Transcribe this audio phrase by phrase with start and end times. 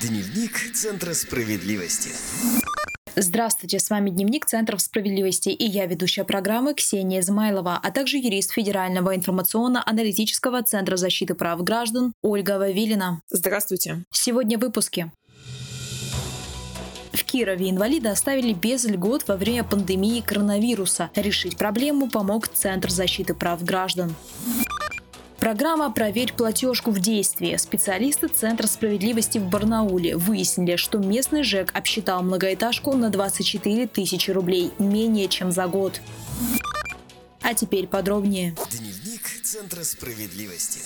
[0.00, 2.10] Дневник Центра справедливости.
[3.14, 8.52] Здравствуйте, с вами Дневник Центров справедливости и я ведущая программы Ксения Измайлова, а также юрист
[8.52, 13.22] Федерального информационно-аналитического Центра защиты прав граждан Ольга Вавилина.
[13.30, 14.04] Здравствуйте.
[14.12, 15.12] Сегодня в выпуске.
[17.12, 21.10] В Кирове инвалида оставили без льгот во время пандемии коронавируса.
[21.14, 24.14] Решить проблему помог Центр защиты прав граждан.
[25.46, 27.54] Программа «Проверь платежку в действии».
[27.54, 34.72] Специалисты Центра справедливости в Барнауле выяснили, что местный ЖЭК обсчитал многоэтажку на 24 тысячи рублей,
[34.80, 36.00] менее чем за год.
[37.42, 38.56] А теперь подробнее.
[38.72, 40.80] Дневник Центра справедливости.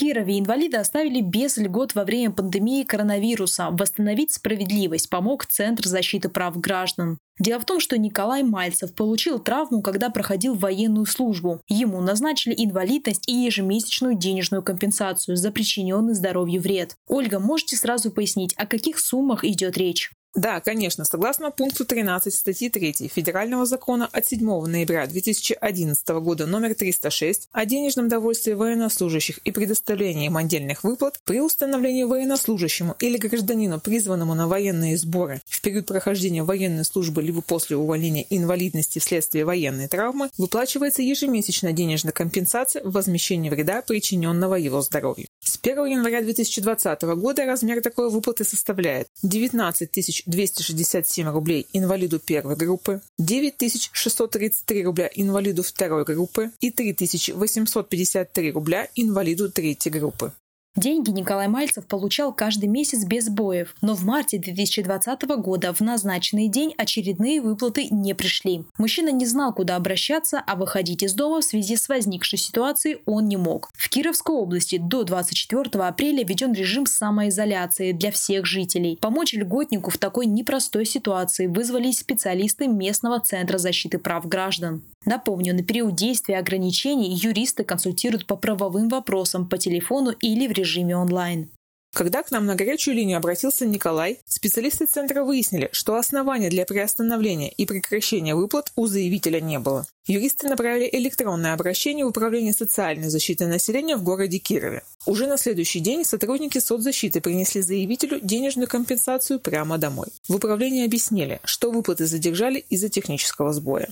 [0.00, 3.68] Кирове инвалиды оставили без льгот во время пандемии коронавируса.
[3.70, 7.18] Восстановить справедливость помог Центр защиты прав граждан.
[7.38, 11.60] Дело в том, что Николай Мальцев получил травму, когда проходил военную службу.
[11.68, 16.94] Ему назначили инвалидность и ежемесячную денежную компенсацию за причиненный здоровью вред.
[17.06, 20.12] Ольга, можете сразу пояснить, о каких суммах идет речь?
[20.34, 21.04] Да, конечно.
[21.04, 27.66] Согласно пункту 13 статьи 3 Федерального закона от 7 ноября 2011 года номер 306 о
[27.66, 34.46] денежном довольстве военнослужащих и предоставлении им отдельных выплат при установлении военнослужащему или гражданину, призванному на
[34.46, 41.02] военные сборы в период прохождения военной службы либо после увольнения инвалидности вследствие военной травмы, выплачивается
[41.02, 45.26] ежемесячная денежная компенсация в возмещении вреда, причиненного его здоровью.
[45.40, 49.90] С 1 января 2020 года размер такой выплаты составляет 19
[50.26, 56.96] 267 рублей инвалиду первой группы, 9 633 рубля инвалиду второй группы и 3
[57.34, 60.32] 853 рубля инвалиду третьей группы.
[60.76, 66.46] Деньги Николай Мальцев получал каждый месяц без боев, но в марте 2020 года в назначенный
[66.46, 68.62] день очередные выплаты не пришли.
[68.78, 73.26] Мужчина не знал, куда обращаться, а выходить из дома в связи с возникшей ситуацией он
[73.26, 73.70] не мог.
[73.74, 78.96] В Кировской области до 24 апреля введен режим самоизоляции для всех жителей.
[79.00, 84.82] Помочь льготнику в такой непростой ситуации вызвались специалисты местного Центра защиты прав граждан.
[85.04, 90.96] Напомню, на период действия ограничений юристы консультируют по правовым вопросам по телефону или в режиме
[90.96, 91.50] онлайн.
[91.92, 97.50] Когда к нам на горячую линию обратился Николай, специалисты центра выяснили, что основания для приостановления
[97.50, 99.84] и прекращения выплат у заявителя не было.
[100.06, 104.82] Юристы направили электронное обращение в Управление социальной защиты населения в городе Кирове.
[105.04, 110.08] Уже на следующий день сотрудники соцзащиты принесли заявителю денежную компенсацию прямо домой.
[110.28, 113.88] В управлении объяснили, что выплаты задержали из-за технического сбоя.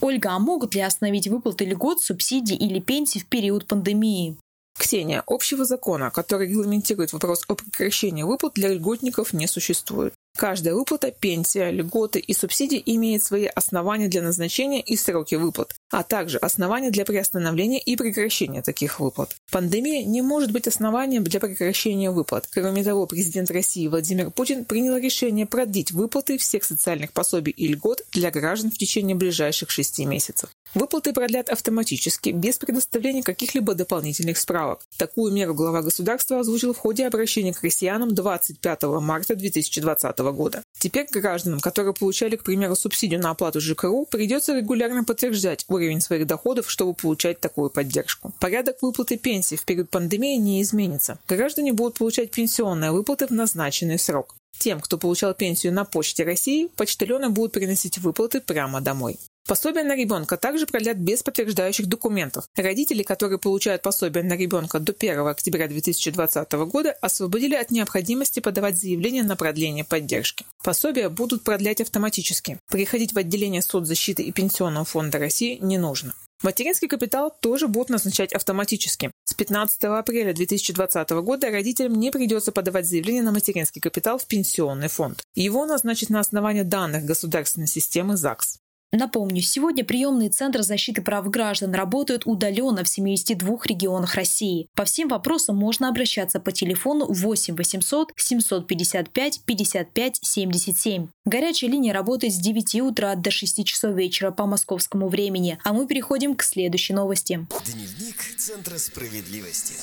[0.00, 4.36] Ольга, а могут ли остановить выплаты льгот, субсидий или пенсий в период пандемии?
[4.82, 10.12] Ксения, общего закона, который регламентирует вопрос о прекращении выплат для льготников не существует.
[10.36, 16.02] Каждая выплата, пенсия, льготы и субсидии имеет свои основания для назначения и сроки выплат, а
[16.02, 19.36] также основания для приостановления и прекращения таких выплат.
[19.50, 22.48] Пандемия не может быть основанием для прекращения выплат.
[22.50, 28.02] Кроме того, президент России Владимир Путин принял решение продлить выплаты всех социальных пособий и льгот
[28.12, 30.48] для граждан в течение ближайших шести месяцев.
[30.74, 34.80] Выплаты продлят автоматически, без предоставления каких-либо дополнительных справок.
[34.96, 40.62] Такую меру глава государства озвучил в ходе обращения к россиянам 25 марта 2020 года.
[40.78, 46.26] Теперь гражданам, которые получали, к примеру, субсидию на оплату ЖКУ, придется регулярно подтверждать уровень своих
[46.26, 48.32] доходов, чтобы получать такую поддержку.
[48.38, 51.18] Порядок выплаты пенсии в период пандемии не изменится.
[51.28, 54.36] Граждане будут получать пенсионные выплаты в назначенный срок.
[54.58, 59.18] Тем, кто получал пенсию на Почте России, почтальоны будут приносить выплаты прямо домой.
[59.46, 62.44] Пособие на ребенка также продлят без подтверждающих документов.
[62.56, 68.78] Родители, которые получают пособие на ребенка до 1 октября 2020 года, освободили от необходимости подавать
[68.78, 70.46] заявление на продление поддержки.
[70.62, 72.58] Пособия будут продлять автоматически.
[72.70, 76.14] Приходить в отделение соцзащиты и Пенсионного фонда России не нужно.
[76.42, 79.12] Материнский капитал тоже будут назначать автоматически.
[79.24, 84.88] С 15 апреля 2020 года родителям не придется подавать заявление на материнский капитал в пенсионный
[84.88, 85.22] фонд.
[85.34, 88.58] Его назначат на основании данных государственной системы ЗАГС.
[88.94, 94.68] Напомню, сегодня приемные центры защиты прав граждан работают удаленно в 72 регионах России.
[94.74, 101.08] По всем вопросам можно обращаться по телефону 8 800 755 55 77.
[101.24, 105.58] Горячая линия работает с 9 утра до 6 часов вечера по московскому времени.
[105.64, 107.46] А мы переходим к следующей новости.
[107.64, 109.74] Дневник Центра справедливости.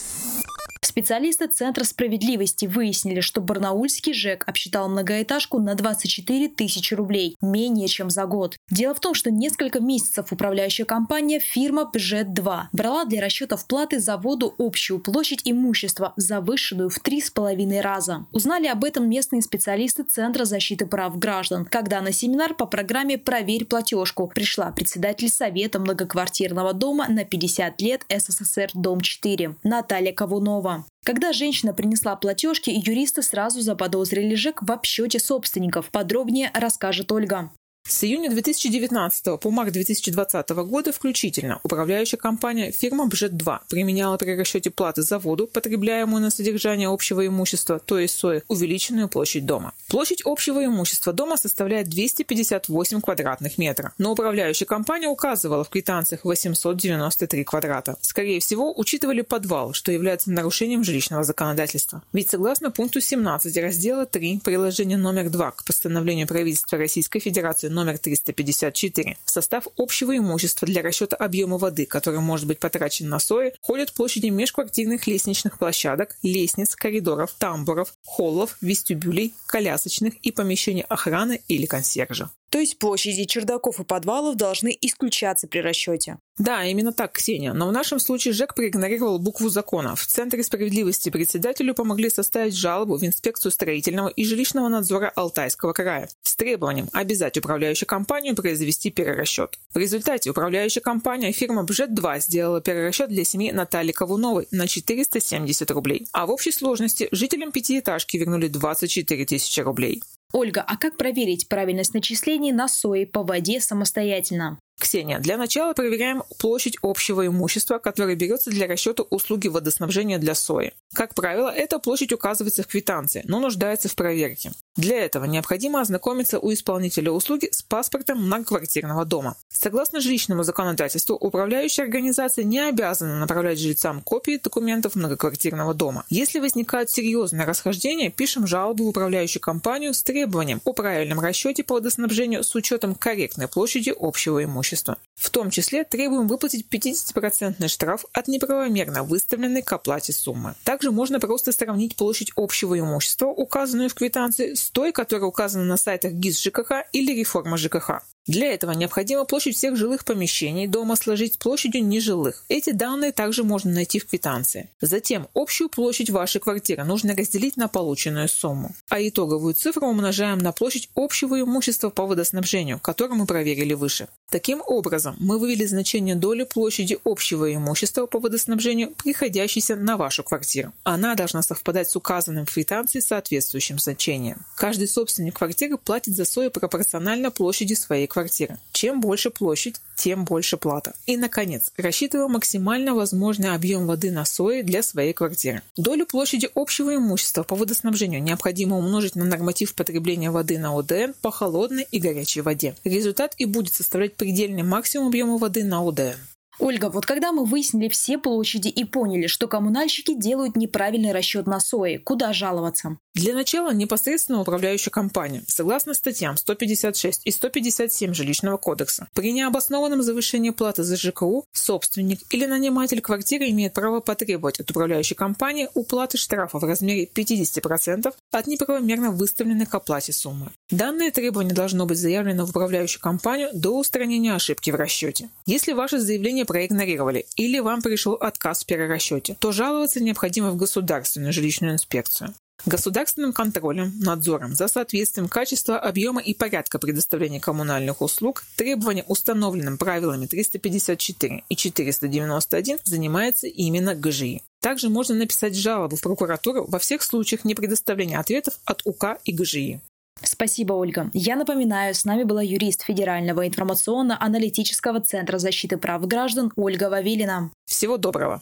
[0.81, 8.09] Специалисты Центра справедливости выяснили, что барнаульский ЖЭК обсчитал многоэтажку на 24 тысячи рублей, менее чем
[8.09, 8.55] за год.
[8.71, 14.15] Дело в том, что несколько месяцев управляющая компания фирма PGET-2 брала для расчетов платы за
[14.15, 18.25] воду общую площадь имущества, завышенную в три с половиной раза.
[18.31, 23.65] Узнали об этом местные специалисты Центра защиты прав граждан, когда на семинар по программе «Проверь
[23.65, 30.85] платежку» пришла председатель Совета многоквартирного дома на 50 лет СССР Дом 4 Наталья Ковунова иного.
[31.03, 35.89] Когда женщина принесла платежки, юристы сразу заподозрили ЖЭК в обсчете собственников.
[35.91, 37.51] Подробнее расскажет Ольга.
[37.89, 44.69] С июня 2019 по март 2020 года включительно управляющая компания фирма БЖЭТ-2 применяла при расчете
[44.69, 49.73] платы за воду, потребляемую на содержание общего имущества, то есть СОИ, увеличенную площадь дома.
[49.87, 57.43] Площадь общего имущества дома составляет 258 квадратных метров, но управляющая компания указывала в квитанциях 893
[57.43, 57.97] квадрата.
[58.01, 62.03] Скорее всего, учитывали подвал, что является нарушением жилищного законодательства.
[62.13, 67.97] Ведь согласно пункту 17 раздела 3 приложения номер 2 к постановлению правительства Российской Федерации номер
[67.97, 69.17] 354.
[69.23, 73.93] В состав общего имущества для расчета объема воды, который может быть потрачен на сои, входят
[73.93, 82.29] площади межквартирных лестничных площадок, лестниц, коридоров, тамбуров, холлов, вестибюлей, колясочных и помещений охраны или консьержа.
[82.49, 86.17] То есть площади чердаков и подвалов должны исключаться при расчете.
[86.37, 87.53] Да, именно так, Ксения.
[87.53, 89.95] Но в нашем случае ЖЭК проигнорировал букву закона.
[89.95, 96.09] В Центре справедливости председателю помогли составить жалобу в инспекцию строительного и жилищного надзора Алтайского края
[96.23, 99.59] с требованием обязать управляющую компанию произвести перерасчет.
[99.73, 106.07] В результате управляющая компания фирма Бжет-2 сделала перерасчет для семьи Натальи Ковуновой на 470 рублей.
[106.13, 110.01] А в общей сложности жителям пятиэтажки вернули 24 тысячи рублей.
[110.31, 114.59] Ольга, а как проверить правильность начислений на СОИ по воде самостоятельно?
[114.79, 120.71] Ксения, для начала проверяем площадь общего имущества, которое берется для расчета услуги водоснабжения для сои.
[120.93, 124.51] Как правило, эта площадь указывается в квитанции, но нуждается в проверке.
[124.79, 129.35] Для этого необходимо ознакомиться у исполнителя услуги с паспортом многоквартирного дома.
[129.49, 136.05] Согласно жилищному законодательству, управляющая организация не обязана направлять жильцам копии документов многоквартирного дома.
[136.09, 141.73] Если возникают серьезные расхождения, пишем жалобу в управляющую компанию с требованием о правильном расчете по
[141.73, 144.97] водоснабжению с учетом корректной площади общего имущества.
[145.15, 150.55] В том числе требуем выплатить 50% штраф от неправомерно выставленной к оплате суммы.
[150.63, 155.77] Также можно просто сравнить площадь общего имущества, указанную в квитанции, с той, которая указана на
[155.77, 158.01] сайтах ГИС ЖКХ или реформа ЖКХ.
[158.29, 162.45] Для этого необходимо площадь всех жилых помещений дома сложить с площадью нежилых.
[162.47, 164.69] Эти данные также можно найти в квитанции.
[164.81, 170.51] Затем общую площадь вашей квартиры нужно разделить на полученную сумму, а итоговую цифру умножаем на
[170.51, 174.07] площадь общего имущества по водоснабжению, которое мы проверили выше.
[174.29, 180.71] Таким образом, мы вывели значение доли площади общего имущества по водоснабжению, приходящейся на вашу квартиру.
[180.83, 184.45] Она должна совпадать с указанным в квитанции соответствующим значением.
[184.55, 188.57] Каждый собственник квартиры платит за свою пропорционально площади своей квартиры квартиры.
[188.73, 190.93] Чем больше площадь, тем больше плата.
[191.05, 195.61] И, наконец, рассчитываем максимально возможный объем воды на сои для своей квартиры.
[195.77, 201.31] Долю площади общего имущества по водоснабжению необходимо умножить на норматив потребления воды на ОДН по
[201.31, 202.75] холодной и горячей воде.
[202.83, 206.17] Результат и будет составлять предельный максимум объема воды на ОДН.
[206.59, 211.61] Ольга, вот когда мы выяснили все площади и поняли, что коммунальщики делают неправильный расчет на
[211.61, 212.97] сои, куда жаловаться?
[213.15, 220.51] Для начала непосредственно управляющая компания, согласно статьям 156 и 157 Жилищного кодекса, при необоснованном завышении
[220.51, 226.59] платы за ЖКУ собственник или наниматель квартиры имеет право потребовать от управляющей компании уплаты штрафа
[226.59, 230.51] в размере 50% от неправомерно выставленной к оплате суммы.
[230.69, 235.29] Данное требование должно быть заявлено в управляющую компанию до устранения ошибки в расчете.
[235.45, 241.31] Если ваше заявление проигнорировали или вам пришел отказ в перерасчете, то жаловаться необходимо в Государственную
[241.31, 242.33] жилищную инспекцию.
[242.65, 250.25] Государственным контролем, надзором за соответствием качества, объема и порядка предоставления коммунальных услуг требованиям, установленным правилами
[250.25, 254.41] 354 и 491, занимается именно ГЖИ.
[254.59, 259.81] Также можно написать жалобу в прокуратуру во всех случаях непредоставления ответов от УК и ГЖИ.
[260.23, 261.09] Спасибо, Ольга.
[261.13, 267.51] Я напоминаю, с нами была юрист Федерального информационно-аналитического центра защиты прав граждан Ольга Вавилина.
[267.65, 268.41] Всего доброго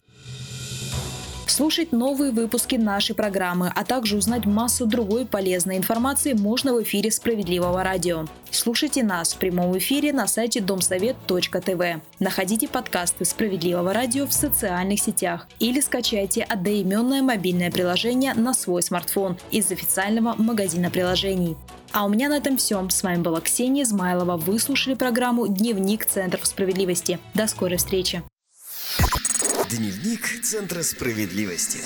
[1.58, 7.10] слушать новые выпуски нашей программы, а также узнать массу другой полезной информации можно в эфире
[7.10, 8.26] «Справедливого радио».
[8.52, 12.00] Слушайте нас в прямом эфире на сайте домсовет.тв.
[12.20, 19.36] Находите подкасты «Справедливого радио» в социальных сетях или скачайте одноименное мобильное приложение на свой смартфон
[19.50, 21.56] из официального магазина приложений.
[21.90, 22.88] А у меня на этом все.
[22.88, 24.36] С вами была Ксения Измайлова.
[24.36, 27.18] Вы слушали программу «Дневник Центров справедливости».
[27.34, 28.22] До скорой встречи.
[29.70, 31.84] Дневник Центра справедливости.